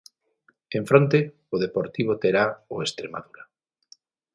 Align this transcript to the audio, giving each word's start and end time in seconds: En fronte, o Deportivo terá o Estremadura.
En 0.77 0.83
fronte, 0.89 1.19
o 1.53 1.55
Deportivo 1.65 2.13
terá 2.23 2.45
o 2.73 2.75
Estremadura. 2.87 3.43